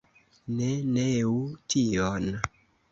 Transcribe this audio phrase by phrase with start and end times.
[0.61, 1.37] Ne neu
[1.69, 2.31] tion.